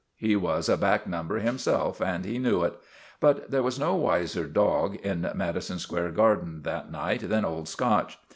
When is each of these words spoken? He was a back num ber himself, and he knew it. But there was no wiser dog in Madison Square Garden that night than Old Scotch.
He 0.15 0.35
was 0.35 0.67
a 0.67 0.77
back 0.77 1.05
num 1.05 1.27
ber 1.27 1.37
himself, 1.37 2.01
and 2.01 2.25
he 2.25 2.39
knew 2.39 2.63
it. 2.63 2.73
But 3.19 3.51
there 3.51 3.61
was 3.61 3.77
no 3.79 3.93
wiser 3.93 4.47
dog 4.47 4.95
in 4.95 5.29
Madison 5.35 5.77
Square 5.77 6.13
Garden 6.13 6.63
that 6.63 6.91
night 6.91 7.29
than 7.29 7.45
Old 7.45 7.67
Scotch. 7.67 8.17